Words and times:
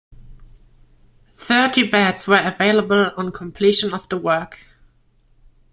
Thirty 1.33 1.87
beds 1.87 2.25
were 2.27 2.41
available 2.43 3.11
on 3.17 3.31
completion 3.31 3.93
of 3.93 4.09
the 4.09 4.17
work. 4.17 4.65